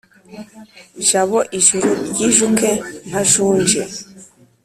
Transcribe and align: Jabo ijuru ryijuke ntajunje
Jabo 1.07 1.39
ijuru 1.57 1.89
ryijuke 2.09 2.69
ntajunje 3.07 3.81